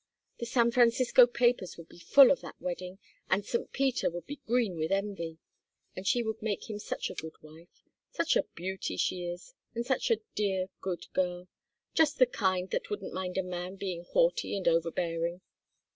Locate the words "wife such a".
7.43-8.47